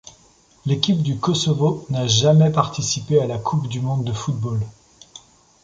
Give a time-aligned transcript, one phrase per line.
[0.65, 4.59] L'équipe du Kosovo n'a jamais participé à la Coupe du monde de football.